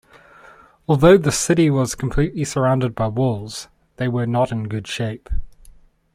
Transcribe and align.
Although 0.89 1.19
the 1.19 1.31
city 1.31 1.69
was 1.69 1.93
completely 1.93 2.43
surrounded 2.43 2.95
by 2.95 3.07
walls, 3.07 3.67
they 3.97 4.07
were 4.07 4.25
not 4.25 4.51
in 4.51 4.67
good 4.67 4.87
shape. 4.87 5.29